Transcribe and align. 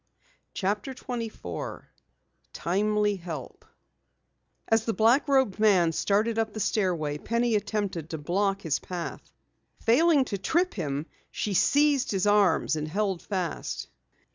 CHAPTER 0.55 0.95
24 0.95 1.87
TIMELY 2.53 3.17
HELP 3.17 3.63
As 4.67 4.85
the 4.85 4.93
black 4.95 5.27
robed 5.27 5.59
man 5.59 5.91
started 5.91 6.39
up 6.39 6.53
the 6.53 6.59
stairway, 6.59 7.19
Penny 7.19 7.53
attempted 7.53 8.09
to 8.09 8.17
block 8.17 8.63
his 8.63 8.79
path. 8.79 9.31
Failing 9.81 10.25
to 10.25 10.39
trip 10.39 10.73
him, 10.73 11.05
she 11.29 11.53
seized 11.53 12.09
his 12.09 12.25
arms 12.25 12.75
and 12.75 12.87
held 12.87 13.21
fast. 13.21 13.89